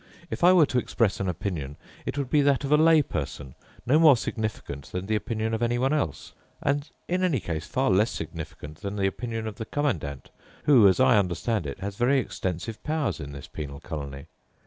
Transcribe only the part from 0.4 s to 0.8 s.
I were to